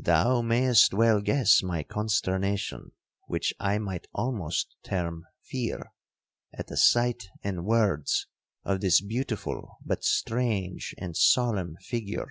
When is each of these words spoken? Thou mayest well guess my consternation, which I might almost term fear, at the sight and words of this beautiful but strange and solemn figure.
Thou 0.00 0.42
mayest 0.42 0.94
well 0.94 1.20
guess 1.20 1.60
my 1.60 1.82
consternation, 1.82 2.92
which 3.26 3.52
I 3.58 3.78
might 3.78 4.06
almost 4.14 4.76
term 4.84 5.26
fear, 5.46 5.92
at 6.54 6.68
the 6.68 6.76
sight 6.76 7.26
and 7.42 7.64
words 7.64 8.28
of 8.62 8.80
this 8.80 9.00
beautiful 9.00 9.78
but 9.84 10.04
strange 10.04 10.94
and 10.98 11.16
solemn 11.16 11.74
figure. 11.80 12.28